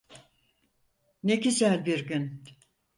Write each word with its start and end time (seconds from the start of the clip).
Ne 1.23 1.35
güzel 1.35 1.85
bir 1.85 2.07
gün. 2.07 2.43